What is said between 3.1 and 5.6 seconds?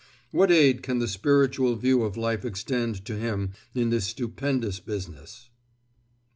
him in this stupendous business?